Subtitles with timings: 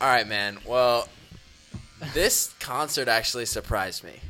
[0.00, 0.58] All right, man.
[0.66, 1.08] Well,
[2.12, 4.20] this concert actually surprised me.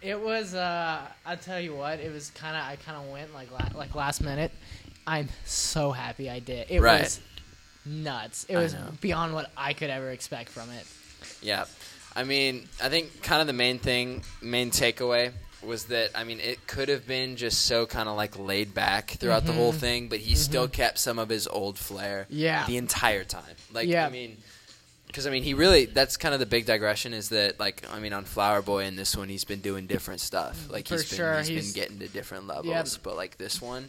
[0.00, 0.54] It was.
[0.54, 2.00] Uh, I'll tell you what.
[2.00, 2.62] It was kind of.
[2.64, 4.50] I kind of went like la- like last minute.
[5.06, 6.70] I'm so happy I did.
[6.70, 7.02] It Right.
[7.02, 7.20] was
[7.84, 8.44] nuts.
[8.48, 10.86] It was beyond what I could ever expect from it.
[11.40, 11.64] Yeah.
[12.14, 15.32] I mean, I think kind of the main thing, main takeaway
[15.62, 19.12] was that I mean, it could have been just so kind of like laid back
[19.12, 22.38] throughout the whole thing, but he still kept some of his old flair Mm-hmm.
[22.38, 22.66] Yeah.
[22.66, 23.54] the entire time.
[23.72, 24.06] Like Yeah.
[24.06, 24.36] I mean,
[25.12, 27.98] cuz I mean, he really that's kind of the big digression is that like I
[28.00, 30.68] mean, on Flower Boy and this one he's been doing different stuff.
[30.70, 33.02] Like he's been sure, he's he's- been getting to different levels, Yep.
[33.02, 33.88] but like this one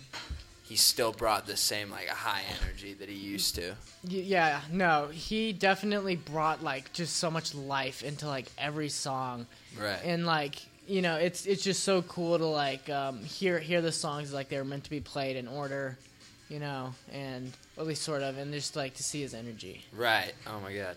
[0.65, 3.75] he still brought the same like a high energy that he used to.
[4.03, 9.45] Yeah, no, he definitely brought like just so much life into like every song,
[9.77, 9.99] Right.
[10.05, 10.55] and like
[10.87, 14.49] you know, it's it's just so cool to like um, hear hear the songs like
[14.49, 15.97] they were meant to be played in order,
[16.49, 19.83] you know, and at least sort of, and just like to see his energy.
[19.95, 20.33] Right.
[20.47, 20.95] Oh my god.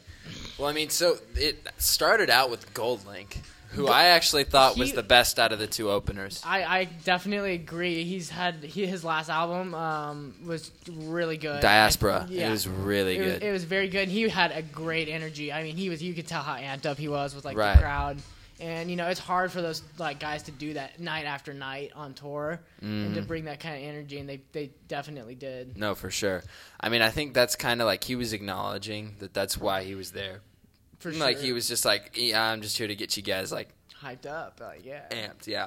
[0.59, 3.39] Well, I mean, so it started out with GoldLink,
[3.71, 6.43] who I actually thought was the best out of the two openers.
[6.45, 8.05] I, I definitely agree.
[8.05, 11.61] He's had he, his last album um, was really good.
[11.63, 12.27] Diaspora.
[12.29, 12.49] I- yeah.
[12.49, 13.43] It was really It was, good.
[13.43, 14.09] it was very good.
[14.09, 15.53] He had a great energy.
[15.53, 16.03] I mean, he was.
[16.03, 17.75] You could tell how amped up he was with like Right.
[17.75, 18.19] the crowd.
[18.59, 21.93] And you know, it's hard for those like guys to do that night after night
[21.95, 23.27] on tour and to Mhm.
[23.27, 24.19] bring that kind of energy.
[24.19, 25.77] And they they definitely did.
[25.77, 26.43] no, for sure.
[26.81, 29.95] I mean, I think that's kind of like he was acknowledging that that's why he
[29.95, 30.41] was there.
[31.01, 31.21] For sure.
[31.21, 33.69] Like he was just like, yeah, I'm just here to get you guys like
[34.03, 34.59] hyped up.
[34.61, 35.03] Like yeah.
[35.11, 35.47] amped.
[35.47, 35.67] Yeah.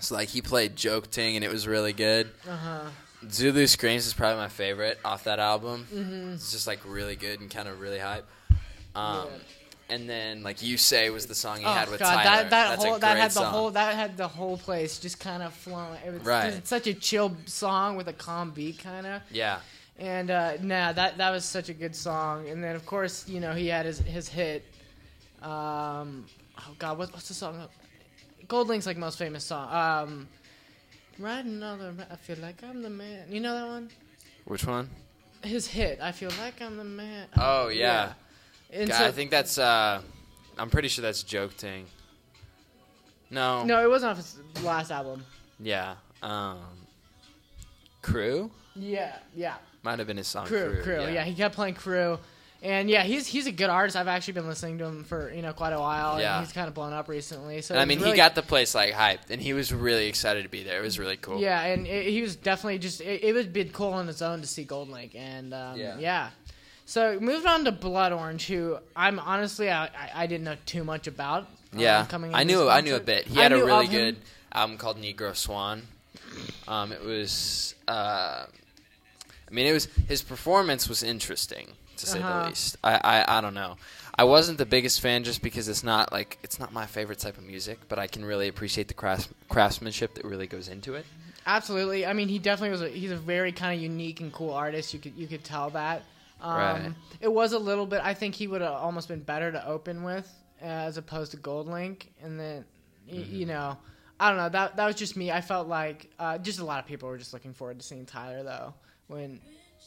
[0.00, 2.30] So like he played Joke Ting and it was really good.
[2.48, 2.80] Uh huh.
[3.30, 5.86] Zulu Screams is probably my favorite off that album.
[5.92, 6.34] Mhm.
[6.34, 8.26] It's just like really good and kind of really hype.
[8.94, 9.38] Um, Yeah.
[9.90, 12.24] And then like you say was the song he Oh had with god, Tyler.
[12.24, 13.52] that that That's whole that had the song.
[13.52, 15.98] whole that had the whole place just kind of flowing.
[16.06, 16.52] It was Right.
[16.54, 19.20] it's such a chill song with a calm beat, kind of.
[19.30, 19.60] Yeah.
[19.98, 22.48] And uh, nah, that that was such a good song.
[22.48, 24.64] And then of course, you know, he had his his hit.
[25.42, 26.24] Um,
[26.58, 27.68] oh God, what, what's the song?
[28.46, 29.72] GoldLink's like most famous song.
[29.72, 30.28] Um,
[31.18, 33.26] Ride another, I feel like I'm the man.
[33.30, 33.90] You know that one?
[34.46, 34.88] Which one?
[35.42, 35.98] His hit.
[36.00, 37.26] I feel like I'm the man.
[37.36, 38.14] Oh yeah.
[38.72, 39.58] And God, so- I think that's.
[39.58, 40.00] uh
[40.58, 41.86] I'm pretty sure that's Joke Ting.
[43.30, 43.64] No.
[43.64, 45.24] no, it wasn't off his last album.
[45.58, 45.94] Yeah.
[46.22, 46.58] Um.
[48.02, 49.54] Crew Yeah, yeah.
[49.82, 50.46] might have been his song.
[50.46, 50.82] Crew, Crew.
[50.82, 51.06] crew.
[51.12, 51.24] Yeah.
[51.24, 52.18] he kept playing crew.
[52.64, 53.96] And yeah, he's he's a good artist.
[53.96, 56.20] I've actually been listening to him for you know quite a while.
[56.20, 56.36] Yeah.
[56.38, 57.60] and he's kind of blown up recently.
[57.60, 60.44] So I mean, really- he got the place like hyped, and he was really excited
[60.44, 60.78] to be there.
[60.78, 61.40] It was really cool.
[61.40, 63.00] Yeah, and it, he was definitely just.
[63.00, 65.98] It, it would be cool on its own to see GoldLink, and um, Yeah.
[65.98, 66.30] yeah.
[66.84, 70.84] So moving on to Blood Orange, who I'm honestly I, I, I didn't know too
[70.84, 71.44] much about.
[71.72, 73.26] um, Yeah, coming I knew I knew a bit.
[73.26, 73.92] He I had a really him.
[73.92, 74.16] good
[74.52, 75.82] album called Negro Swan.
[76.68, 82.42] Um, it was, uh, I mean, it was his performance was interesting to say Uh-huh.
[82.42, 82.76] the least.
[82.84, 82.94] I,
[83.26, 83.76] I I don't know.
[84.14, 87.38] I wasn't the biggest fan just because it's not like it's not my favorite type
[87.38, 91.06] of music, but I can really appreciate the crafts, craftsmanship that really goes into it.
[91.46, 92.04] Absolutely.
[92.06, 92.82] I mean, he definitely was.
[92.82, 94.92] A, he's a very kind of unique and cool artist.
[94.92, 96.02] You could you could tell that.
[96.42, 96.92] Um, Right.
[97.20, 98.00] It was a little bit.
[98.02, 100.28] I think he would have almost been better to open with
[100.60, 102.64] uh, as opposed to GoldLink, and then
[103.10, 103.34] Mm-hmm.
[103.34, 103.76] you know.
[104.20, 104.48] I don't know.
[104.50, 105.32] That that was just me.
[105.32, 108.06] I felt like uh, just a lot of people were just looking forward to seeing
[108.06, 108.72] Tyler though
[109.08, 109.40] when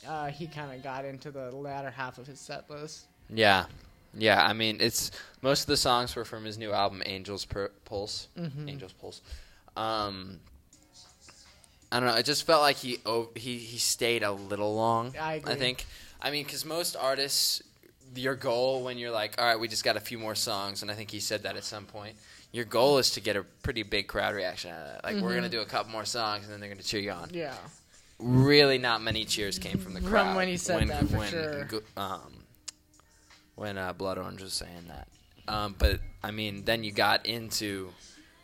[0.06, 3.06] uh, he kind of got into the latter half of his set list.
[3.30, 3.66] Yeah,
[4.14, 4.46] yeah.
[4.46, 5.12] I mean, it's
[5.42, 7.48] most of the songs were from his new album, Angels
[7.86, 8.28] Pulse.
[8.38, 8.70] Mhm.
[8.70, 9.22] Angels Pulse.
[9.78, 10.40] Um,
[11.92, 12.16] I don't know.
[12.16, 15.14] It just felt like he oh, he he stayed a little long.
[15.20, 15.56] I agree.
[15.56, 15.86] think.
[16.22, 17.62] I mean, because most artists,
[18.16, 20.90] your goal when you're like, all right, we just got a few more songs, and
[20.90, 22.16] I think he said that at some point.
[22.52, 25.04] Your goal is to get a pretty big crowd reaction out of that.
[25.04, 25.36] Like, we're Mhm.
[25.36, 27.30] gonna do a couple more songs, and then they're gonna cheer you on.
[27.34, 27.54] Yeah.
[28.18, 31.68] Really, not many cheers came from the From crowd when he said that, for sure.
[31.98, 32.46] um,
[33.56, 35.08] when uh, Blood Orange was saying that.
[35.54, 37.92] Um, but I mean, then you got into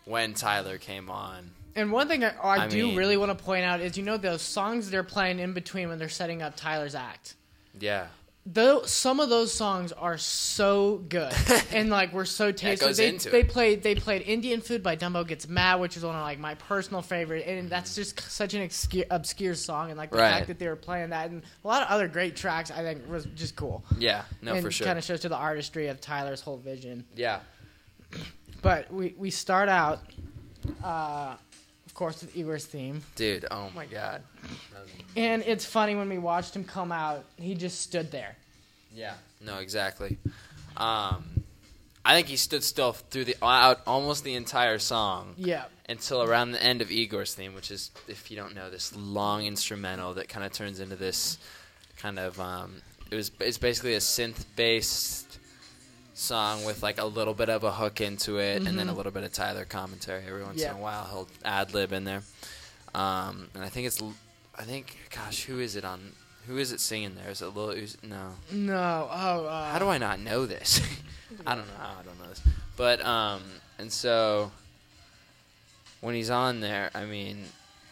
[0.05, 1.51] when Tyler came on.
[1.75, 4.03] And one thing I, I, I do mean- really want to point out is you
[4.03, 7.35] know those songs they're playing in between when they're setting up Tyler's act.
[7.79, 8.07] Yeah,
[8.43, 11.31] Though some of those songs are so good
[11.71, 12.83] and like we're so tasty.
[12.83, 13.49] goes they into they it.
[13.49, 16.55] played they played Indian Food by Dumbo Gets Mad, which is one of like my
[16.55, 19.89] personal favorite, and that's just such an obscure, obscure song.
[19.89, 20.31] And like the Right.
[20.31, 23.07] fact that they were playing that and a lot of other great tracks, I think
[23.07, 23.83] was just cool.
[23.99, 24.87] yeah, no, and for sure.
[24.87, 27.05] Kind of shows to the artistry of Tyler's whole vision.
[27.15, 27.41] yeah,
[28.63, 29.99] But we we start out,
[30.83, 31.35] uh,
[31.91, 33.01] of course, with Igor's theme.
[33.15, 33.45] dude.
[33.51, 34.23] Oh my god.
[35.17, 38.37] And it's funny when we watched him come out, he just stood there.
[38.95, 40.17] Yeah, no, exactly.
[40.77, 41.25] Um,
[42.05, 45.33] I think he stood still through the out almost the entire song.
[45.35, 45.65] Yeah.
[45.89, 49.45] until around the end of Igor's theme, which is, if you don't know, this long
[49.45, 51.37] instrumental that kind of turns into this
[51.97, 52.39] kind of.
[52.39, 52.75] Um,
[53.11, 55.30] it was it's basically a synth based
[56.13, 59.11] song with like a little bit of a hook into it, and then a little
[59.11, 60.65] bit of Tyler commentary every once Mm-hmm.
[60.65, 60.71] Yeah.
[60.71, 61.05] in a while.
[61.05, 62.21] He'll ad lib in there,
[62.93, 64.01] um, and I think it's,
[64.57, 66.13] I think, gosh, who is it on?
[66.47, 67.29] Who is it singing there?
[67.29, 68.01] Is it Lil Uzi?
[68.03, 68.31] No.
[68.51, 69.07] No.
[69.11, 69.45] Oh.
[69.45, 70.81] Uh, How do I not know this?
[71.45, 71.73] I don't know.
[71.77, 72.41] how I don't know this.
[72.75, 73.41] But um,
[73.77, 74.51] and so
[76.01, 77.43] when he's on there, I mean,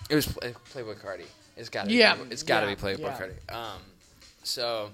[0.10, 1.26] it was play, Playboi Carti.
[1.56, 3.18] It's got to Yeah, be, it's got to yeah, be Playboi yeah.
[3.20, 3.56] Carti.
[3.56, 3.82] Um,
[4.44, 4.90] so,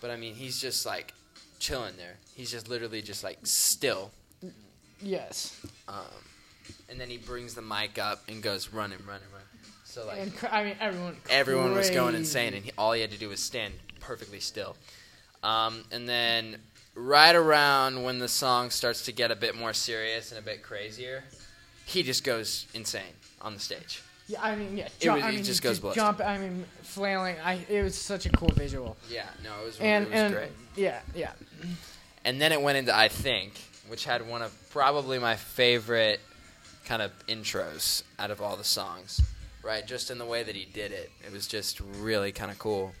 [0.00, 1.12] but I mean, he's just like
[1.58, 2.16] chilling there.
[2.34, 4.10] He's just literally just like still.
[5.00, 5.60] Yes.
[5.88, 5.94] Um,
[6.88, 9.46] and then he brings the mic up and goes running, running, running.
[9.84, 11.16] So like And cr- I mean, everyone.
[11.28, 14.76] everyone was going insane, and he, all he had to do was stand perfectly still.
[15.42, 16.56] Um, and then
[16.94, 20.62] right around when the song starts to get a bit more serious and a bit
[20.62, 21.24] crazier,
[21.84, 23.02] he just goes insane
[23.42, 24.02] on the stage.
[24.28, 24.86] Yeah, I mean, yeah.
[24.86, 26.02] It Jump, was- I mean, just goes ballistic.
[26.02, 26.20] jump.
[26.20, 27.36] I mean, flailing.
[27.44, 27.54] I.
[27.68, 28.96] It was such a cool visual.
[29.10, 30.50] Yeah, no, it was, And it was and great.
[30.76, 31.32] yeah, yeah.
[32.24, 33.54] And then it went into I Think,
[33.88, 36.20] which had one of probably my favorite
[36.84, 39.20] kind of intros out of all the songs.
[39.62, 42.58] Right, just in the way that he did it, it was just really kind of
[42.58, 42.92] cool.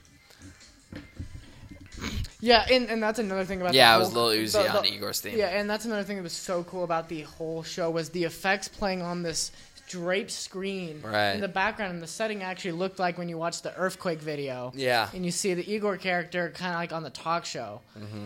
[2.40, 4.82] Yeah, and, and that's another thing about Yeah, it was whole- Lil Uzi the- on
[4.84, 5.38] the- Igor's theme.
[5.38, 8.24] Yeah, and that's another thing that was so cool about the whole show was the
[8.24, 9.52] effects playing on this
[9.92, 11.00] draped screen.
[11.02, 11.32] Right.
[11.32, 14.72] In the background, and the setting actually looked like when you watch the earfquake video.
[14.74, 15.08] Yeah.
[15.14, 17.80] And you see the Igor character kind of like on the talk show,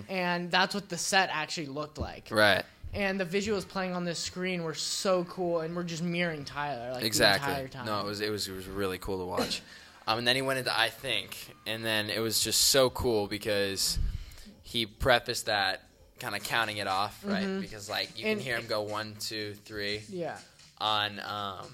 [0.08, 2.28] and that's what the set actually looked like.
[2.30, 2.64] Right.
[2.94, 6.92] And the visuals playing on this screen were so cool, and we're just mirroring Tyler
[6.92, 7.84] like the entire time.
[7.86, 9.60] No, it was it was it was really cool to watch.
[10.06, 11.36] um, and then he went into I think,
[11.66, 13.98] and then it was just so cool because
[14.62, 15.82] he prefaced that
[16.20, 17.60] kind of counting it off, right?
[17.60, 18.30] Because like you Mm-hmm.
[18.30, 20.38] And- can hear him go one, two, three Yeah.
[20.78, 21.20] On.
[21.20, 21.66] Um,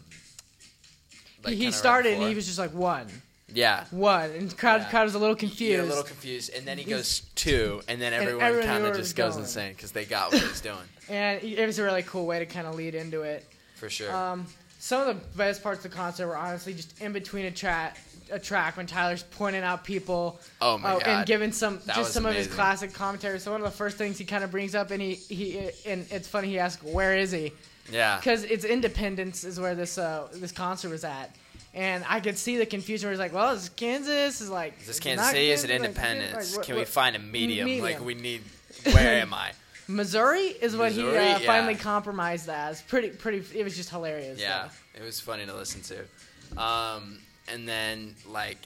[1.45, 3.09] like, he started and he was just like one,
[3.53, 3.85] yeah.
[3.91, 4.91] one, and crowd Yeah.
[4.91, 5.81] crowd was a little confused.
[5.81, 9.17] a little confused, and then he goes two, and then everyone, everyone kind of just
[9.17, 9.45] goes going.
[9.45, 10.77] insane because they got what he's doing
[11.09, 13.45] and it was a really cool way to kind of lead into it.
[13.75, 14.15] for sure.
[14.15, 14.47] Um,
[14.79, 17.99] some of the best parts of the concert were honestly just in between a track,
[18.33, 20.41] a track when Tyler's pointing out people.
[20.61, 21.03] Oh my God.
[21.07, 23.39] And giving some That just some of his classic commentary.
[23.39, 26.07] So one of the first things he kind of brings up, and he he and
[26.11, 27.53] it's funny he asks where is he
[27.91, 28.17] yeah.
[28.19, 31.35] because it's Independence is where this uh this concert was at.
[31.75, 34.43] And I could see the confusion where he's like, "Well, is Kansas?
[34.43, 35.51] Is like, Is this Kansas not City?
[35.51, 35.81] Is it Kansas?
[35.81, 36.51] Like, Independence?
[36.51, 37.81] like, what- Can we what- find a medium?
[37.81, 38.43] Like we need.
[38.85, 39.53] Where am I?
[39.89, 41.39] Missouri is what he uh, Yeah.
[41.41, 42.83] finally compromised as.
[42.83, 43.43] Pretty, pretty.
[43.59, 44.41] It was just hilarious.
[44.41, 44.75] Yeah, so.
[45.01, 46.61] it was funny to listen to.
[46.63, 47.19] Um,
[47.49, 48.59] and then like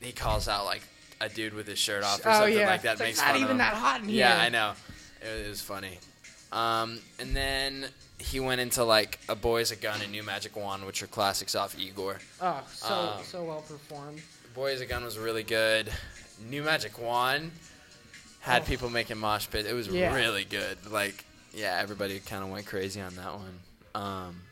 [0.00, 0.82] he calls out like
[1.20, 2.92] a dude with his shirt off or Oh something yeah, like that.
[2.92, 4.18] It's like, makes not fun of even that hot in here.
[4.18, 4.72] Yeah, I know.
[5.22, 5.98] It, it was funny.
[6.52, 7.86] Um, and then
[8.18, 11.54] he went into like a boy's a gun and new magic wand, which are classics
[11.54, 12.18] off Igor.
[12.40, 14.22] Oh, so Um, so well performed.
[14.54, 15.92] Boys a Gun was really good.
[16.48, 17.50] New Magic Wand
[18.40, 18.64] had Oh.
[18.64, 19.66] people making mosh pit.
[19.66, 20.14] It was Yeah.
[20.14, 20.86] really good.
[20.90, 23.60] Like, yeah, everybody kind of went crazy on that one.
[23.94, 24.42] Um,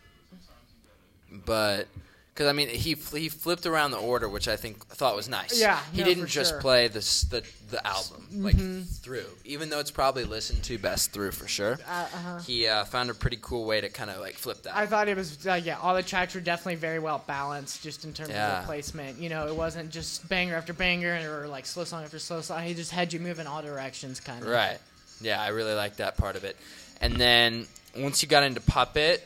[1.30, 1.88] but
[2.34, 5.60] because I mean, he he flipped around the order, which I think thought was nice.
[5.60, 6.60] Yeah, he no, didn't just sure.
[6.60, 6.98] play the
[7.30, 8.82] the the album like Mm-hmm.
[8.82, 11.78] through, even though it's probably listened to best through for sure.
[11.88, 12.38] Uh, uh-huh.
[12.40, 14.76] He uh, found a pretty cool way to kind of like flip that.
[14.76, 15.78] I thought it was uh, yeah.
[15.80, 18.58] All the tracks were definitely very well balanced, just in terms Yeah.
[18.58, 19.18] of the placement.
[19.20, 22.62] You know, it wasn't just banger after banger or like slow song after slow song.
[22.64, 24.48] He just had you move in all directions, kind of.
[24.48, 24.78] Right.
[25.20, 26.56] Yeah, I really liked that part of it.
[27.00, 29.22] And then once you got into Puppet,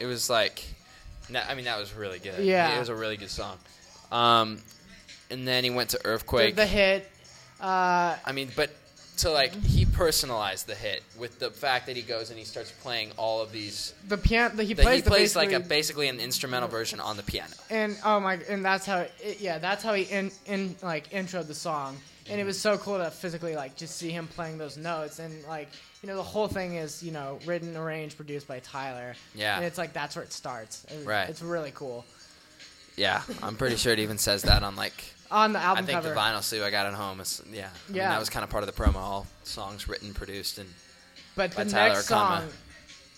[0.00, 0.64] it was like,
[1.36, 2.44] I mean, that was really good.
[2.44, 2.76] Yeah.
[2.76, 3.58] it was a really good song.
[4.10, 4.58] Um,
[5.30, 6.54] and then he went to Earfquake.
[6.56, 7.10] the hit.
[7.60, 8.70] Uh, I mean, but
[9.16, 12.70] so like he personalized the hit with the fact that he goes and he starts
[12.70, 13.92] playing all of these.
[14.06, 14.54] the piano.
[14.54, 17.52] The, he plays he the plays like a basically- an instrumental version on the piano.
[17.68, 21.48] and oh my and that's how it, yeah that's how he in, in like introed
[21.48, 21.96] the song
[22.30, 25.44] and it was so cool to physically like just see him playing those notes and
[25.46, 25.68] like
[26.02, 29.56] you know the whole thing is you know written arranged produced by tyler Yeah.
[29.56, 31.28] and it's like that's where it starts It- Right.
[31.28, 32.04] it's really cool
[32.96, 35.96] Yeah, I'm pretty sure it even says that on like on the album I think
[36.02, 37.20] cover the vinyl sleeve I got at home.
[37.20, 38.08] Is, yeah, I mean, Yeah.
[38.10, 38.96] that was kind of part of the promo.
[38.96, 40.68] All songs written, produced, and
[41.36, 42.48] but by the Tyler next song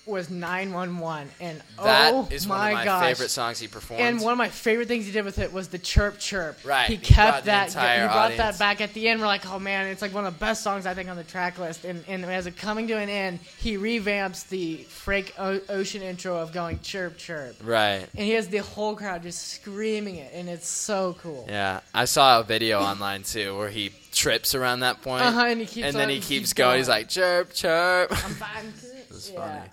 [0.07, 4.03] was 911 and That oh is my one of my gosh favorite songs he performed.
[4.03, 6.59] and one of my favorite things he did with it was the chirp chirp.
[6.65, 7.69] Right, He he kept that.
[7.69, 8.39] entire he brought audience.
[8.39, 9.21] that back at the end.
[9.21, 11.25] We're like, oh man, it's like one of the best songs I think on the
[11.25, 11.85] track list.
[11.85, 16.37] And, and as it coming to an end, he revamps the Frank o- Ocean intro
[16.39, 18.07] of going chirp chirp, right.
[18.15, 21.47] and he has the whole crowd just screaming it, and it's so cool.
[21.49, 25.61] Yeah, I saw a video online too where he trips around that point, Uh-huh, and
[25.61, 26.69] he keeps and then on- he he keeps keeps going.
[26.71, 26.79] going.
[26.79, 28.11] He's like chirp chirp.
[28.11, 28.73] I'm fine.
[29.11, 29.41] It's yeah.
[29.59, 29.71] funny.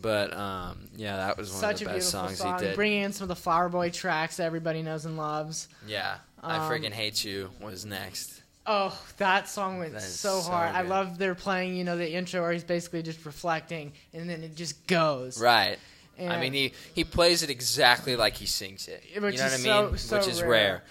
[0.00, 2.58] But um, yeah, that was one Such of a the best songs song.
[2.58, 2.76] he did.
[2.76, 5.68] Bringing in some of the Flower Boy tracks that everybody knows and loves.
[5.86, 8.42] yeah, I Um, freaking hate you was next.
[8.66, 10.74] Oh, that song went That so so hard.
[10.74, 14.44] I love they're playing, you know, the intro where he's basically just reflecting, and then
[14.44, 15.40] it just goes.
[15.40, 15.78] Right.
[16.20, 19.02] I mean, he, he plays it exactly like he sings it.
[19.22, 19.62] Which you know what I mean?
[19.64, 20.82] so- so Which is rare.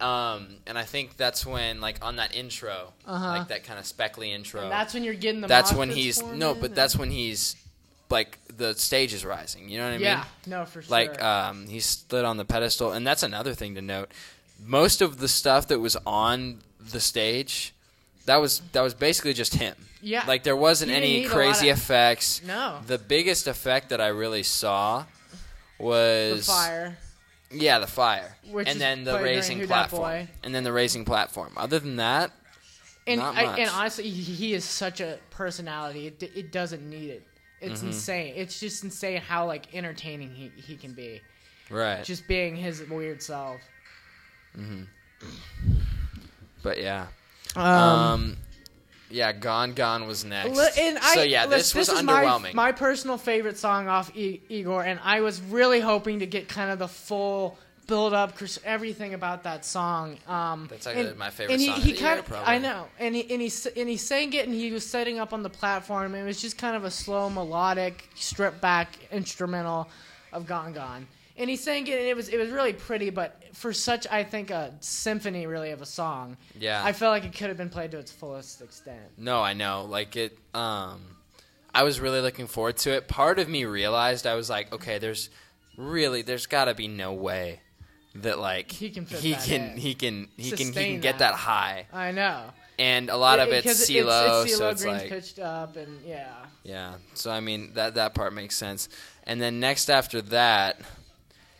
[0.00, 0.08] rare.
[0.08, 3.26] Um, and I think that's when, like, on that intro, Uh-huh.
[3.28, 4.62] like that kind of speckly intro.
[4.64, 5.46] And that's when you're getting the.
[5.48, 7.56] that's when he's no, but that's when he's
[8.10, 9.68] like the stage is rising.
[9.68, 10.24] You know what I yeah, mean?
[10.46, 10.90] Yeah, no, for sure.
[10.90, 14.10] Like um, he stood on the pedestal, and that's another thing to note.
[14.64, 17.74] Most of the stuff that was on the stage,
[18.26, 19.74] that was that was basically just him.
[20.00, 22.40] yeah, Like there wasn't any need a lot crazy of- effects.
[22.46, 25.04] no, The biggest effect that I really saw
[25.78, 26.98] was the fire.
[27.50, 31.52] Yeah, the fire, Which and then the raising platform, and then the raising platform.
[31.56, 32.32] Other than that,
[33.06, 36.06] And Not I, and honestly, he, he is such a personality.
[36.06, 37.22] It, it doesn't need it.
[37.64, 37.88] It's Mm-hmm.
[37.88, 38.32] insane.
[38.36, 41.20] It's just insane how like entertaining he, he can be.
[41.70, 42.04] right?
[42.04, 43.60] Just being his weird self.
[46.62, 47.06] but yeah,
[47.56, 48.36] Um, um,
[49.10, 50.58] yeah, Gone Gone was next.
[50.58, 52.54] I, so yeah, listen, this was underwhelming.
[52.54, 56.48] My, my personal favorite song off e- Igor, and I was really hoping to get
[56.48, 60.18] kind of the full build up, everything about that song.
[60.26, 62.24] Um, That's actually and- my favorite and he, song of he the kind year, of,
[62.26, 62.54] probably.
[62.54, 65.32] I know, and he and he and he sang it, and he was setting up
[65.32, 66.14] on the platform.
[66.14, 69.88] It was just kind of a slow, melodic, stripped back instrumental
[70.32, 71.06] of Gone Gone.
[71.36, 74.22] And he sang it, and it was it was really pretty, but for such I
[74.22, 77.70] think a symphony really of a song, yeah, I felt like it could have been
[77.70, 79.00] played to its fullest extent.
[79.18, 79.84] No, I know.
[79.84, 81.00] Like it um
[81.74, 83.08] I was really looking forward to it.
[83.08, 85.28] Part of me realized I was like, okay, there's
[85.76, 87.60] really there's got to be no way
[88.16, 91.32] that like He can he can he can he can he can get that.
[91.32, 91.86] that high.
[91.92, 92.42] I know.
[92.78, 95.76] And a lot of It- it's CeeLo, it's, so CeeLo it's Green's like pitched up,
[95.76, 96.32] and yeah.
[96.64, 96.94] yeah.
[97.14, 98.88] So I mean that that part makes sense.
[99.24, 100.80] And then next after that,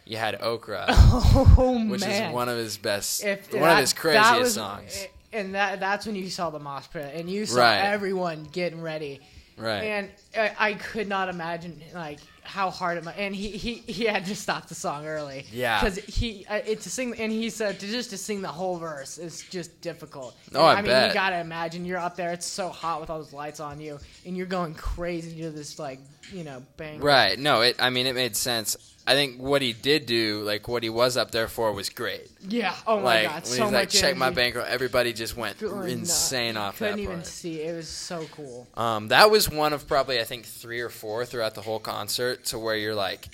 [0.05, 2.31] you had Okra, Oh which man!
[2.31, 5.07] is one of his best If one that- of his craziest was- songs.
[5.33, 7.79] And that that's when you saw the mosh pit, and you saw Right.
[7.79, 9.21] everyone getting ready.
[9.57, 9.83] Right.
[9.83, 13.17] And I, I could not imagine like how hard it might.
[13.17, 15.47] And he, he, he had to stop the song early.
[15.51, 15.81] Yeah.
[15.81, 18.77] Because he uh, it to sing and he said to just to sing the whole
[18.77, 20.37] verse is just difficult.
[20.55, 21.09] Oh, I I mean, bet.
[21.09, 22.33] you gotta imagine you're up there.
[22.33, 25.79] It's so hot with all those lights on you, and you're going crazy to this
[25.79, 26.01] like
[26.33, 27.01] you know bang.
[27.01, 27.39] Right.
[27.39, 28.77] No, it I mean it made sense.
[29.07, 32.27] I think what he did do, like what he was up there for was great.
[32.49, 32.75] Yeah.
[32.87, 33.35] Oh my like god.
[33.35, 36.63] when So he's like check my bankroll, everybody just went insane nuts.
[36.65, 37.27] off Couldn't that even part.
[37.27, 37.61] see.
[37.61, 38.67] It was so cool.
[38.77, 42.47] Um, that was one of probably I think three or four throughout the whole concert,
[42.47, 43.29] to where you're like,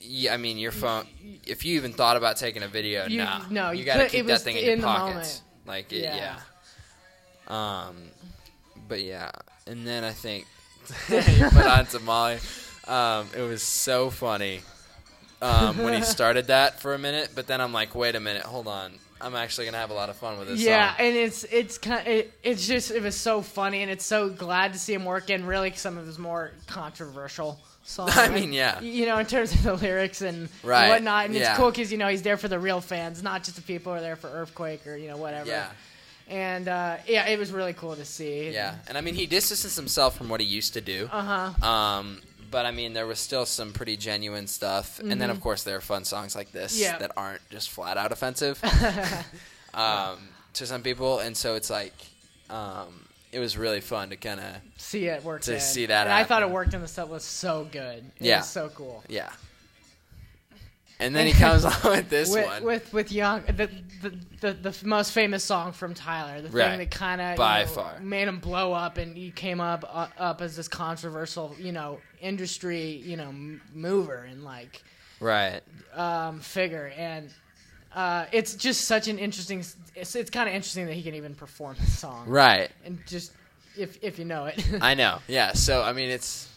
[0.00, 1.06] yeah, I mean your phone.
[1.46, 4.12] If you even thought about taking a video, You- nah, no, you you gotta could-
[4.12, 5.42] keep that thing in, in your pockets.
[5.66, 6.16] Like it, Yeah.
[6.16, 7.86] yeah.
[7.88, 7.96] Um,
[8.88, 9.30] but yeah,
[9.66, 10.46] and then I think
[11.08, 12.38] he put on Tamale.
[12.86, 14.60] Um, it was so funny
[15.42, 18.42] um, when he started that for a minute, but then I'm like, wait a minute,
[18.42, 18.92] hold on.
[19.20, 21.06] I'm actually gonna have a lot of fun with this Yeah, song.
[21.06, 24.72] and it's it's kind it, it's just it was so funny, and it's so glad
[24.74, 28.12] to see him work in really some of his more controversial songs.
[28.16, 28.80] I mean, yeah.
[28.80, 31.50] you know, in terms of the lyrics and Right, whatnot, and yeah.
[31.50, 33.92] it's cool because you know he's there for the real fans, not just the people
[33.92, 35.48] who are there for Earfquake or you know whatever.
[35.50, 35.68] Yeah.
[36.28, 38.50] and uh, yeah, it was really cool to see.
[38.50, 41.08] Yeah, and I mean he distanced himself from what he used to do.
[41.10, 41.66] Uh huh.
[41.68, 45.62] Um, but I mean there was still some pretty genuine stuff, and then of course
[45.64, 46.82] there are fun songs like this Mm-hmm.
[46.82, 46.98] Yeah.
[46.98, 48.58] that aren't just flat out offensive
[49.74, 50.18] um,
[50.54, 51.94] to some people, and so it's like
[52.50, 55.42] um, it was really fun to kind of See it work.
[55.42, 55.60] To in.
[55.60, 57.98] see that and I thought it worked, and the set was so good.
[58.18, 58.38] It Yeah.
[58.38, 59.04] was so cool.
[59.08, 59.30] yeah.
[61.00, 62.64] And then he comes on with this with, one.
[62.64, 63.70] with with young the,
[64.02, 66.70] the the the most famous song from Tyler, the Right.
[66.70, 68.00] thing that kind of By far.
[68.00, 72.00] made him blow up, and he came up uh, up as this controversial, you know,
[72.20, 74.82] industry, you know, m- mover and like
[75.20, 75.60] right.
[75.94, 77.30] um, figure, and
[77.94, 79.64] uh, it's just such an interesting.
[79.94, 82.70] It's it's kind of interesting that he can even perform the song, Right.
[82.84, 83.32] and just
[83.76, 84.64] if if you know it.
[84.80, 85.18] I know.
[85.28, 85.52] Yeah.
[85.52, 86.48] So I mean it's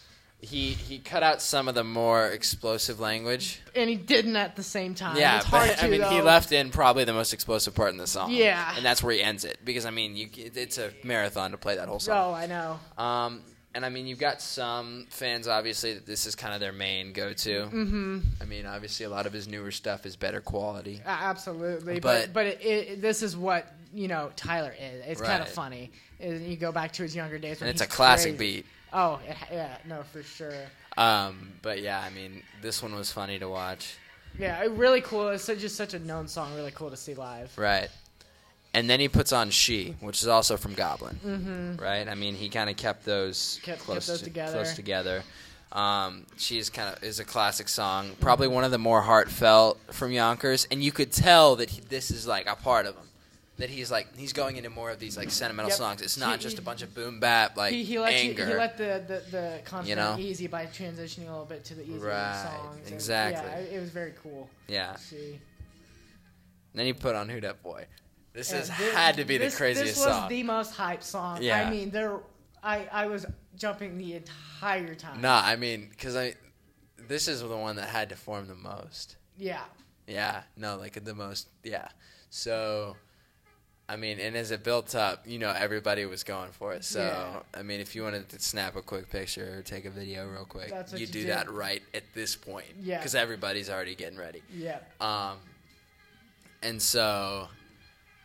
[0.42, 3.62] he he cut out some of the more explosive language.
[3.76, 5.16] and he didn't at the same time.
[5.18, 7.92] Yeah, it's hard but to, I mean, he left in probably the most explosive part
[7.92, 8.32] in the song.
[8.32, 8.74] Yeah.
[8.76, 11.76] and that's where he ends it because I mean, you it's a marathon to play
[11.76, 12.32] that whole song.
[12.32, 12.34] Oh.
[12.34, 12.80] I know.
[12.98, 13.42] Um,
[13.74, 17.14] and I mean, you've got some fans obviously that this is kind of their main
[17.14, 17.62] go-to.
[17.72, 18.20] Mm-hmm.
[18.42, 21.00] I mean, obviously a lot of his newer stuff is better quality.
[21.06, 25.04] A- Absolutely, But- but but it, it, this is what you know Tyler is.
[25.08, 25.92] It's kind of funny.
[26.20, 28.56] You go back to his younger days, when And it's a classic crazy.
[28.58, 28.66] beat.
[28.94, 30.54] Oh it, yeah, no, for sure.
[30.98, 33.96] Um, but yeah, I mean, this one was funny to watch.
[34.38, 35.30] Yeah, really cool.
[35.30, 36.54] It's just such a known song.
[36.56, 37.52] Really cool to see live.
[37.58, 37.90] Right.
[38.74, 41.20] And then he puts on She, which is also from Goblin.
[41.26, 41.76] Mm-hmm.
[41.84, 42.08] Right?
[42.08, 44.54] I mean, he kind of kept those Kept- kept close those to- together.
[44.54, 45.24] Close together.
[45.74, 50.12] Um, she's kind of is a classic song, probably one of the more heartfelt from
[50.12, 53.06] Yonkers, and you could tell that he, this is like a part of him.
[53.62, 55.78] That he's like he's going into more of these like sentimental Yep.
[55.78, 56.02] songs.
[56.02, 58.30] It's not He- just he- a bunch of boom bap like he, he let you,
[58.32, 58.46] anger.
[58.48, 60.18] he let the the, the content You know?
[60.20, 62.86] easy by transitioning a little bit to the easier Right, songs.
[62.86, 63.50] and, exactly.
[63.50, 64.50] yeah, it, was very cool.
[64.68, 64.96] yeah.
[64.98, 65.40] see.
[66.74, 67.86] Then he put on Who Dat Boy.
[68.34, 70.04] This And has had to be this, the craziest song.
[70.06, 70.30] This was song.
[70.30, 71.40] the most hype song.
[71.42, 71.66] Yeah.
[71.68, 72.20] I mean, there,
[72.64, 73.26] I I was
[73.58, 75.20] jumping the entire time.
[75.20, 76.36] Nah, I mean, because I,
[77.10, 79.18] this is the one that had to form the most.
[79.38, 79.64] Yeah.
[80.08, 81.50] Yeah, no, like the most.
[81.64, 81.90] Yeah,
[82.30, 82.96] so,
[83.92, 86.86] I mean, and as it built up, you know, everybody was going for it.
[86.86, 87.60] So, Yeah.
[87.60, 90.46] I mean, if you wanted to snap a quick picture or take a video real
[90.46, 91.30] quick, you you do did.
[91.30, 92.68] that right at this point.
[92.82, 92.98] Yeah.
[93.00, 94.44] because everybody's already getting ready.
[94.56, 94.80] Yeah.
[95.02, 95.38] Um,
[96.64, 97.48] and so,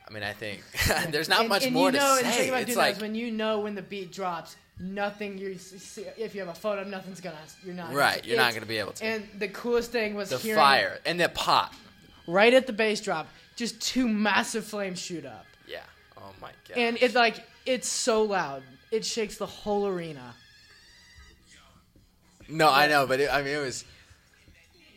[0.08, 0.62] I mean, I think
[1.10, 2.48] there's not And- much and more you know, to and the thing say.
[2.50, 6.40] about It's like when you know when the beat drops, nothing you see, if you
[6.42, 7.36] have a photo, nothing's gonna.
[7.64, 7.92] You're not.
[7.92, 9.04] right, you're not going to be able to.
[9.04, 11.74] And the coolest thing was the fire and the pop.
[12.28, 15.44] right at the bass drop, just two massive flames shoot up.
[16.26, 16.76] Oh my god.
[16.76, 20.34] and it's like it's so loud, it shakes the whole arena.
[22.48, 23.84] No, I know, but it, I mean, it was,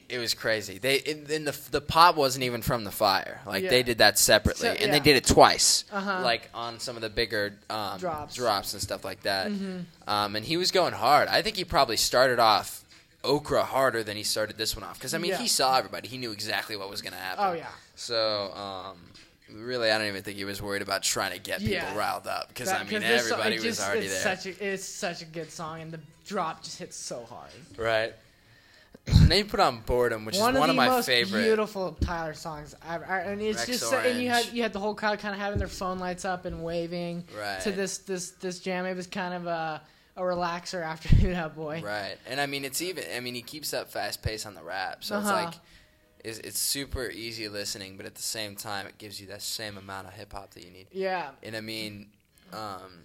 [0.07, 0.77] it was crazy.
[0.77, 3.41] They it, and the the pop wasn't even from the fire.
[3.45, 3.69] Like Yeah.
[3.71, 5.83] they did that separately, So- and they did it twice.
[5.91, 6.21] Uh-huh.
[6.23, 8.35] Like on some of the bigger um, Drops.
[8.35, 9.47] drops and stuff like that.
[9.51, 9.79] Mm-hmm.
[10.07, 11.27] Um, and he was going hard.
[11.27, 12.83] I think he probably started off
[13.23, 14.95] Okra harder than he started this one off.
[14.99, 15.37] Because I mean, Yeah.
[15.37, 16.07] he saw everybody.
[16.07, 17.43] He knew exactly what was going to happen.
[17.47, 17.67] Oh yeah.
[17.95, 18.51] So.
[18.53, 18.97] Um,
[19.53, 21.95] Really, I don't even think he was worried about trying to get people Yeah.
[21.97, 25.21] riled up because I mean everybody was just- already it's there, Such a, it's such
[25.21, 27.49] a good song, and the drop just hits so hard.
[27.77, 28.13] right?
[29.07, 31.41] And then you put on boredom, which one is one of my most favorite.
[31.43, 33.03] beautiful Tyler songs ever.
[33.05, 35.41] And it's Rex just so, and you had you had the whole crowd kind of
[35.41, 37.59] having their phone lights up and waving Right.
[37.61, 38.85] to this this this jam.
[38.85, 39.81] It was kind of a
[40.15, 41.81] a relaxer after Who Dat Boy.
[41.83, 43.03] Right, and I mean it's even.
[43.15, 45.27] I mean he keeps up fast pace on the rap, so Uh-huh.
[45.27, 45.61] it's like
[46.23, 49.77] it's, it's super easy listening, but at the same time it gives you that same
[49.77, 50.87] amount of hip hop that you need.
[50.91, 51.29] Yeah.
[51.43, 52.07] And I mean,
[52.53, 53.03] um,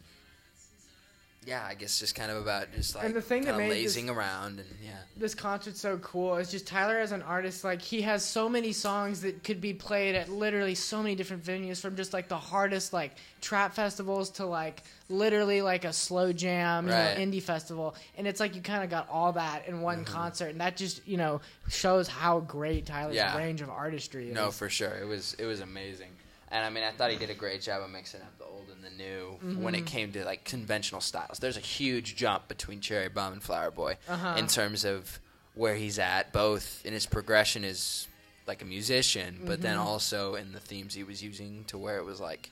[1.47, 4.09] yeah, I guess just kind of about just like And the thing that this- lazing
[4.09, 6.37] around and yeah, This concert's so cool.
[6.37, 9.73] It's just Tyler as an artist, like he has so many songs that could be
[9.75, 14.31] played at literally so many different venues, from just like the hardest like trap festivals
[14.31, 17.19] to like literally like a slow jam, Right.
[17.19, 17.95] you know, indie festival.
[18.17, 20.15] And it's like you kind of got all that in one Mm-hmm.
[20.15, 23.37] concert, and that just you know shows how great Tyler's Yeah.
[23.37, 24.35] range of artistry is.
[24.35, 26.11] no, for sure, it was it was amazing.
[26.55, 28.69] And I mean, I thought he did a great job of mixing up the old
[28.73, 29.75] and the new when Mm-hmm.
[29.75, 31.39] it came to like conventional styles.
[31.41, 34.35] There's a huge jump between Cherry Bomb and Flower Boy Uh-huh.
[34.39, 35.19] in terms of
[35.55, 38.07] where he's at, both in his progression as
[38.47, 39.87] like a musician, but then Mm-hmm.
[39.89, 42.51] also in the themes he was using to where it was like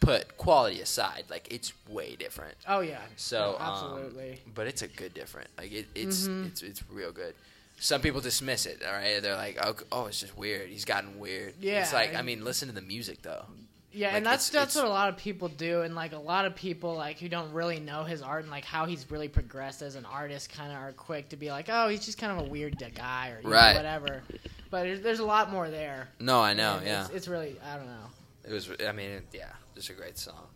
[0.00, 2.56] put quality aside, like it's way different.
[2.66, 3.00] Oh yeah.
[3.16, 4.40] So No, um, absolutely.
[4.54, 5.48] but it's a good different.
[5.58, 6.46] Like it, it's Mhm.
[6.46, 7.34] it's it's real good.
[7.78, 8.82] Some people dismiss it.
[8.86, 10.70] All right, they're like, oh, oh, it's just weird.
[10.70, 11.54] He's gotten weird.
[11.60, 13.44] Yeah, it's like I mean, listen to the music though.
[13.92, 16.12] Yeah, Like, and that's it's- that's it's- what a lot of people do, and like
[16.12, 19.08] a lot of people like who don't really know his art and like how he's
[19.10, 22.18] really progressed as an artist, kind of are quick to be like, oh, he's just
[22.18, 23.76] kind of a weird guy or you know, Right.
[23.76, 24.22] whatever.
[24.70, 26.08] But there's, there's a lot more there.
[26.18, 26.78] No, I know.
[26.78, 28.06] And yeah, it's, it's really I don't know.
[28.48, 28.68] it was.
[28.84, 30.46] I mean, it, yeah, just a great song.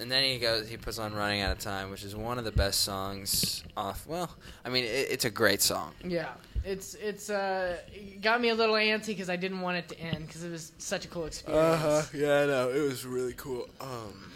[0.00, 0.68] And then he goes.
[0.68, 4.06] He puts on "Running Out of Time," which is one of the best songs off.
[4.06, 4.30] Well,
[4.64, 5.92] I mean, it, it's a great song.
[6.02, 6.28] Yeah,
[6.64, 10.00] it's it's uh it got me a little antsy because I didn't want it to
[10.00, 11.82] end because it was such a cool experience.
[11.84, 12.02] Uh-huh.
[12.14, 12.70] Yeah, I know.
[12.70, 13.68] It was really cool.
[13.80, 14.32] Um,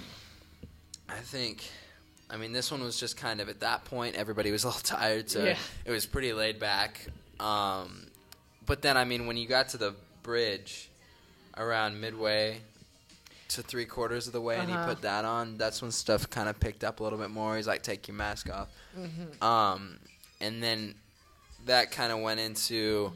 [1.09, 1.65] I think,
[2.31, 4.83] I mean, this one was just kind of at that point, everybody was a little
[4.83, 5.57] tired, so Yeah.
[5.85, 7.07] it was pretty laid back.
[7.41, 8.07] Um,
[8.67, 10.91] but then, I mean, when you got to the bridge
[11.57, 12.61] around midway
[13.55, 14.87] to three quarters of the way and he Uh-huh.
[14.87, 17.57] put that on, that's when stuff kind of picked up a little bit more.
[17.57, 18.69] He's like, take your mask off.
[18.95, 19.99] hmm Um,
[20.41, 20.95] and then
[21.67, 23.13] that kind of went into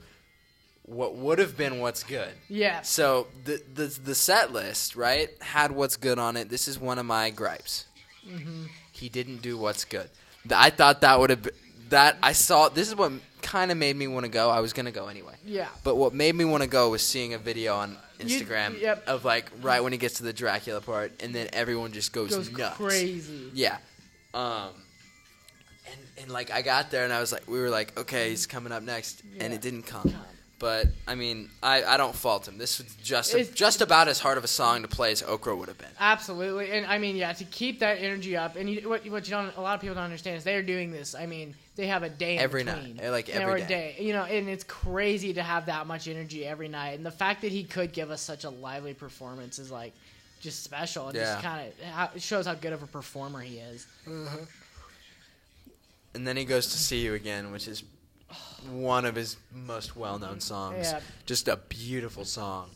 [0.83, 2.33] what would have been what's good.
[2.49, 6.49] Yeah, So the the the set list, right, had what's good on it.
[6.49, 7.87] This is one of my gripes.
[8.27, 10.09] hmm He didn't do what's good.
[10.51, 11.53] I thought that would have been
[11.91, 14.51] that I saw this is what kind of made me want to go.
[14.51, 15.35] I was going to go anyway.
[15.45, 15.69] yeah.
[15.85, 19.07] But what made me want to go was seeing a video on You- Instagram yep.
[19.07, 22.35] of like right when he gets to the Dracula part and then everyone just goes,
[22.35, 22.77] Goes nuts.
[22.77, 23.51] crazy.
[23.55, 23.79] Yeah.
[24.35, 24.71] Um
[25.91, 28.47] and and like I got there and I was like we were like okay, he's
[28.47, 30.13] coming up next and it didn't come.
[30.61, 32.59] But I mean, I, I don't fault him.
[32.59, 35.55] This was just It's- just about as hard of a song to play as Okra
[35.55, 35.87] would have been.
[36.01, 39.31] Absolutely, and I mean, yeah, to keep that energy up, and you, what what you
[39.31, 41.15] don't, a lot of people don't understand is they're doing this.
[41.15, 42.97] I mean, they have a day in Every between.
[42.97, 43.95] night, like You every or a day.
[44.01, 47.43] you know, and it's crazy to have that much energy every night, and the fact
[47.43, 49.93] that he could give us such a lively performance is like
[50.41, 51.35] just special, and Yeah.
[51.35, 53.87] just kind of it shows how good of a performer he is.
[54.09, 54.43] Mm-hmm.
[56.15, 57.85] And then he goes to see you again, which is
[58.71, 60.91] one of his most well known songs.
[60.93, 61.01] Yeah.
[61.27, 62.71] Just a beautiful song.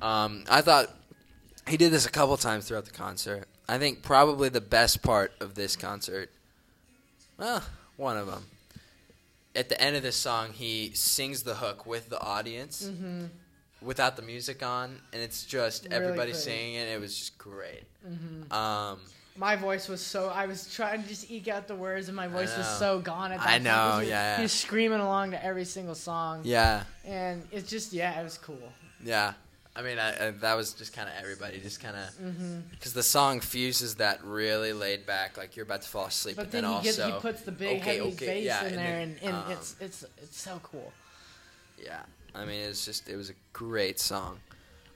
[0.00, 0.88] Um, I thought
[1.68, 3.46] He did this a couple times throughout the concert.
[3.68, 6.30] I think probably the best part of this concert,
[7.38, 7.62] well,
[7.96, 8.44] one of them.
[9.54, 13.26] At the end of this song, he sings the hook with the audience Mm-hmm.
[13.80, 16.44] without the music on, and it's just Really everybody pretty.
[16.44, 16.88] singing it.
[16.88, 17.84] It was just great.
[18.06, 18.52] Mm-hmm.
[18.52, 18.98] Um,
[19.36, 20.28] My voice was so.
[20.28, 23.32] I was trying to just eke out the words, and my voice was so gone
[23.32, 23.64] at that I point.
[23.64, 24.36] know, He was- yeah, yeah.
[24.36, 28.36] He was screaming along to every single song, yeah, and it's just yeah, it was
[28.38, 28.72] cool.
[29.02, 29.32] yeah.
[29.74, 32.92] I mean, I, I, that was just kind of everybody, just kind of hmm because
[32.92, 36.52] the song fuses that really laid back, like you're about to fall asleep, But but,
[36.52, 39.18] then he also, gets he puts the big heavy bass yeah, in there, then, and,
[39.22, 40.92] and um, it's it's it's so cool.
[41.82, 42.00] Yeah,
[42.34, 44.40] I mean, it's just it was a great song.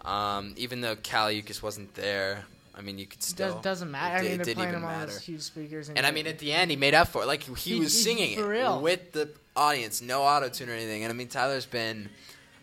[0.04, 2.44] Um, even though Kali Uchis wasn't there,
[2.78, 3.54] I mean, you could still.
[3.54, 4.16] Does, doesn't matter.
[4.16, 5.18] It, I mean, it they're didn't playing even on matter.
[5.18, 7.26] huge speakers, And I mean, at the end, he made up for it.
[7.26, 11.02] Like he, He- was singing it with the audience, no auto tune or anything.
[11.04, 12.10] And I mean, Tyler's been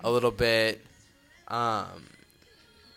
[0.03, 0.85] a little bit,
[1.47, 1.87] um,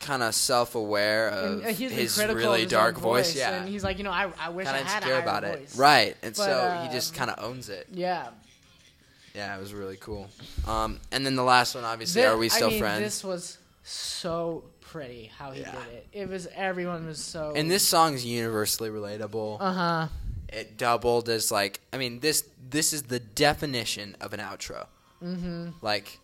[0.00, 3.34] kind of self-aware of and, uh, he's been his really of his dark own voice.
[3.34, 5.18] Yeah, and he's like, you know, I, I wish kind I of had a insecure
[5.22, 5.74] about voice.
[5.74, 6.16] it, right?
[6.22, 7.86] And But, so he just kind of owns it.
[7.92, 8.28] Yeah.
[9.34, 10.28] Yeah, it was really cool.
[10.66, 13.00] Um, and then the last one, obviously, Thi- are we still I mean, friends?
[13.02, 14.64] This was so
[14.96, 15.72] pretty how he Yeah.
[15.72, 16.06] did it.
[16.12, 17.52] It was everyone was so.
[17.54, 19.58] and this song's universally relatable.
[19.60, 20.08] Uh huh.
[20.48, 24.86] it doubled as like I mean this this is the definition of an outro.
[25.22, 25.70] Mm-hmm.
[25.82, 26.18] Like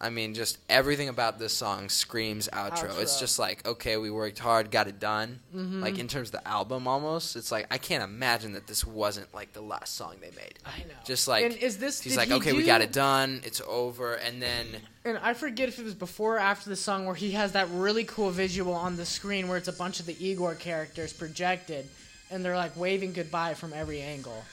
[0.00, 3.00] I mean just everything about this song screams outro.
[3.00, 5.40] It's just like okay, we worked hard, got it done.
[5.54, 5.82] Mhm.
[5.82, 9.34] Like in terms of the album almost, it's like I can't imagine that this wasn't
[9.34, 10.54] like the last song they made.
[10.64, 10.94] I know.
[11.04, 12.00] Just like and is this?
[12.00, 13.40] He's like, he okay, we got it done.
[13.44, 14.66] It's over, and then
[15.04, 17.68] And I forget if it was before or after the song where he has that
[17.70, 21.88] really cool visual on the screen where it's a bunch of the Igor characters projected,
[22.30, 24.44] and they're like waving goodbye from every angle,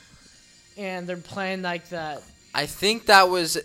[0.75, 2.23] and they're playing like that.
[2.55, 3.59] I think that was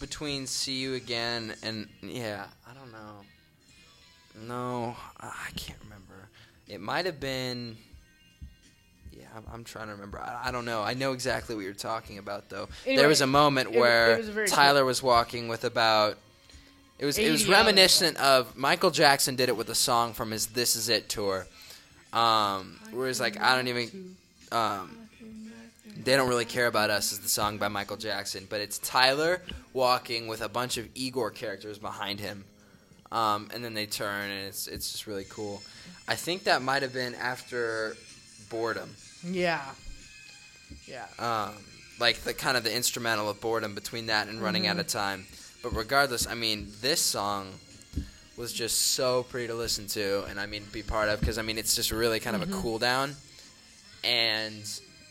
[0.00, 3.24] between "See You Again" and yeah, I don't know.
[4.46, 6.28] No, I can't remember.
[6.68, 7.76] It might have been.
[9.12, 10.20] Yeah, I'm, I'm trying to remember.
[10.20, 10.82] I, I don't know.
[10.82, 12.68] I know exactly what you're talking about, though.
[12.86, 16.18] Anyway, there was a moment it- it where was Tyler was walking with about.
[16.98, 20.48] It was it was reminiscent of Michael Jackson did it with a song from his
[20.48, 21.46] "This Is It" tour,
[22.12, 24.16] um, where it's like I don't even.
[24.50, 24.96] Um,
[26.04, 29.42] they don't really care about us is the song by Michael Jackson, but it's Tyler
[29.72, 32.44] walking with a bunch of Igor characters behind him,
[33.12, 35.62] um, and then they turn, and it's it's just really cool.
[36.06, 37.96] I think that might have been after
[38.50, 38.90] boredom,
[39.24, 39.62] Yeah.
[40.86, 41.06] Yeah.
[41.18, 41.54] um,
[42.00, 45.26] like the kind of the instrumental of boredom between that and running out of time.
[45.62, 47.52] But regardless, I mean, this song
[48.36, 51.42] was just so pretty to listen to, and I mean, be part of because I
[51.42, 53.16] mean, it's just really kind of a cool down.
[54.04, 54.62] And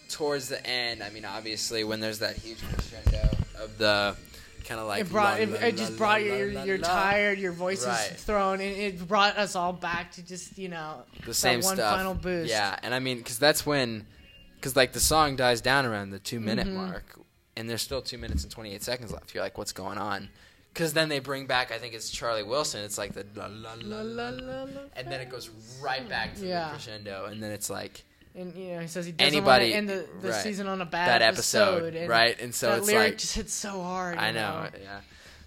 [0.10, 4.15] towards the end, I mean, obviously, when there's that huge crescendo of the
[4.65, 6.52] kind of like it brought la, it, la, it just la, brought la, you.
[6.52, 6.88] la, You're la.
[6.88, 7.39] tired.
[7.39, 8.12] Your voice Right.
[8.12, 11.76] is thrown, and it brought us all back to just you know the same one
[11.76, 11.96] stuff.
[11.98, 12.50] final boost.
[12.50, 14.06] Yeah, and I mean, because that's when,
[14.56, 16.74] because like the song dies down around the two minute Mhm.
[16.74, 17.20] mark,
[17.56, 19.34] and there's still two minutes and twenty eight seconds left.
[19.34, 20.30] You're like, what's going on?
[20.74, 22.84] Because then they bring back, I think it's Charlie Wilson.
[22.84, 25.50] It's like the la la la la, la, and then it goes
[25.82, 26.65] right back to Yeah.
[26.65, 28.04] the crescendo, and then it's like
[28.38, 30.43] And you know he says he doesn't Anybody- want to end the, the right.
[30.43, 32.39] season on a bad, that episode, and right?
[32.39, 34.17] And so that it's lyric like just hits so hard.
[34.17, 35.00] I you know, yeah.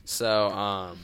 [0.04, 0.98] So, um,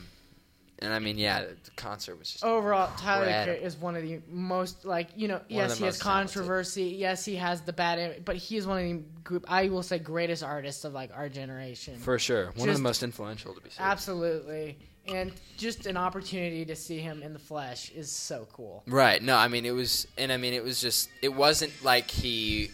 [0.81, 3.65] and I mean, yeah, the concert was just Overall, Tyler Incredible.
[3.67, 5.35] Is one of the most like you know.
[5.37, 6.35] One yes, he has most talented.
[6.35, 6.85] controversy.
[6.99, 9.45] Yes, he has the bad, but he is one of the group.
[9.49, 11.97] I will say greatest artists of like our generation.
[11.99, 13.83] for sure one of the most influential to be said.
[13.85, 14.77] Absolutely,
[15.09, 18.83] and just an opportunity to see him in the flesh is so cool.
[18.87, 19.23] Right.
[19.23, 21.09] No, I mean it was, and I mean it was just.
[21.23, 22.71] It wasn't like he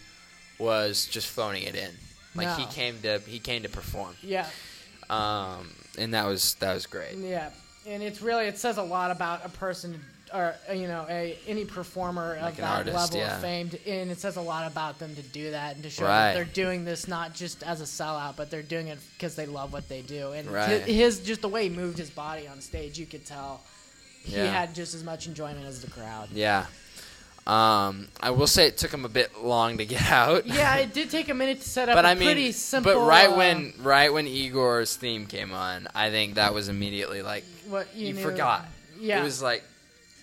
[0.59, 1.91] was just phoning it in.
[2.35, 4.47] Like he came to he came to perform, Yeah,
[5.09, 5.69] um,
[5.99, 7.15] and that was that was great.
[7.17, 7.51] yeah,
[7.85, 9.99] and it's really it says a lot about a person
[10.33, 13.35] or uh, you know a any performer Like of that artist, level yeah.
[13.35, 15.89] of fame, to- and it says a lot about them to do that and to
[15.89, 16.29] show Right.
[16.29, 19.45] that they're doing this not just as a sellout, but they're doing it because they
[19.45, 20.31] love what they do.
[20.31, 20.81] And Right.
[20.81, 23.61] his, his just the way he moved his body on stage, you could tell
[24.23, 24.45] he Yeah.
[24.47, 26.29] had just as much enjoyment as the crowd.
[26.31, 26.65] Yeah.
[27.45, 30.47] Um, I will say it took him a bit long to get out.
[30.47, 32.93] Yeah, it did take a minute to set up but a I mean, pretty simple.
[32.93, 37.21] but right uh, when right when Igor's theme came on, I think that was immediately
[37.21, 38.65] like what you, you, forgot.
[38.97, 39.61] Yeah, It was like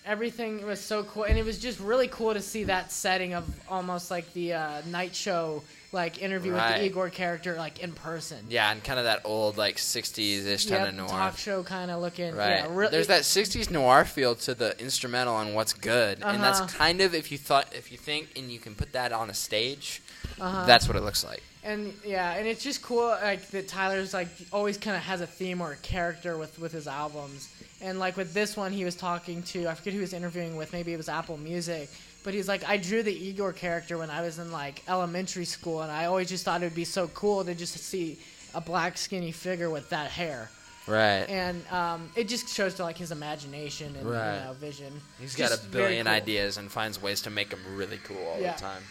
[0.05, 3.45] everything was so cool, and it was just really cool to see that setting of
[3.69, 8.37] almost like the uh, night show like interview with the Igor character like in person.
[8.49, 11.07] yeah, and kind of that old like '60s ish kind Yep, of noir.
[11.09, 12.33] talk show kind of looking.
[12.33, 12.59] Right.
[12.63, 16.61] Yeah, re- There's that '60s noir feel to the instrumental and what's good, and that's
[16.61, 16.77] Uh-huh.
[16.77, 19.33] kind of if you thought if you think and you can put that on a
[19.33, 20.01] stage,
[20.39, 20.65] Uh-huh.
[20.65, 21.43] that's what it looks like.
[21.63, 25.27] and yeah, and it's just cool like that Tyler's like always kind of has a
[25.27, 27.49] theme or a character with with his albums,
[27.81, 30.55] And like with this one, he was talking to I forget who he was interviewing
[30.55, 30.71] with.
[30.73, 31.89] Maybe it was Apple Music.
[32.23, 35.81] But he's like, I drew the Igor character when I was in like elementary school,
[35.81, 38.19] and I always just thought it would be so cool to just see
[38.53, 40.51] a black skinny figure with that hair.
[40.87, 41.25] Right.
[41.29, 44.35] And um, it just shows to like his imagination and Right.
[44.39, 44.93] you know vision.
[45.19, 46.13] He's got a billion cool.
[46.15, 48.53] ideas and finds ways to make them really cool all Yeah.
[48.53, 48.83] the time.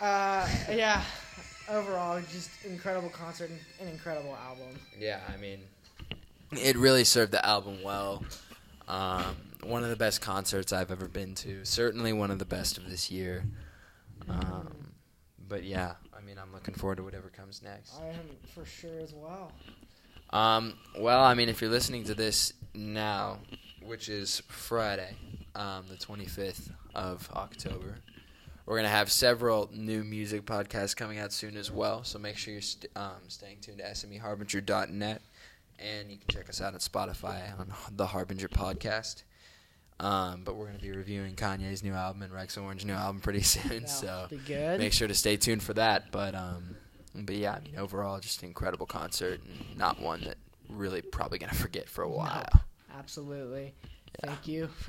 [0.00, 1.02] Uh, yeah.
[1.70, 4.78] Overall, just incredible concert and an incredible album.
[4.98, 5.58] Yeah, I mean,
[6.52, 8.24] it really served the album well.
[8.86, 11.64] Um, one of the best concerts I've ever been to.
[11.64, 13.44] Certainly one of the best of this year.
[14.28, 14.92] Um,
[15.48, 17.94] but yeah, I mean, I'm looking forward to whatever comes next.
[18.00, 18.20] I am
[18.54, 19.52] for sure as well.
[20.30, 23.38] Um, well, I mean, if you're listening to this now,
[23.82, 25.16] which is Friday,
[25.54, 27.96] um, the 25th of October,
[28.66, 32.04] we're gonna have several new music podcasts coming out soon as well.
[32.04, 35.22] So make sure you're st- um, staying tuned to SMEHarbinger.net,
[35.78, 39.22] and you can check us out at Spotify on the Harbinger podcast.
[40.00, 43.42] Um, but we're gonna be reviewing Kanye's new album and Rex Orange's new album pretty
[43.42, 43.86] soon.
[43.88, 44.28] So
[44.78, 46.12] make sure to stay tuned for that.
[46.12, 46.76] But um,
[47.14, 50.36] but yeah, I mean, overall, just an incredible concert, and not one that
[50.68, 52.46] really probably gonna forget for a while.
[52.96, 53.74] Absolutely.
[54.22, 54.30] Yeah.
[54.30, 54.84] Thank you for